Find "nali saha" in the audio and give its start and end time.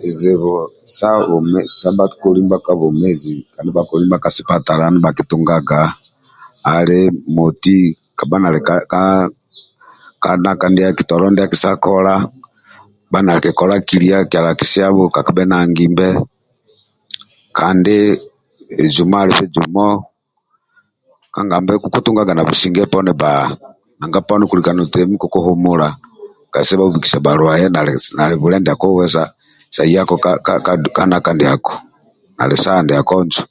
32.36-32.80